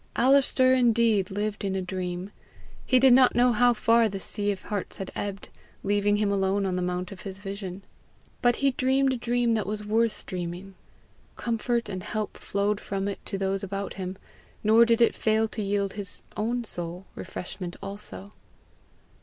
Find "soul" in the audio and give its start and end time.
16.63-17.05